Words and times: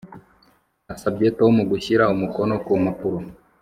Nasabye 0.85 1.27
Tom 1.39 1.55
gushyira 1.71 2.03
umukono 2.15 2.53
ku 2.65 2.71
mpapuro 2.81 3.19